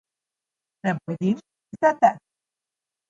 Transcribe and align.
Ne 0.83 0.95
bojim 1.05 1.37
se 1.81 1.93
te. 2.01 2.11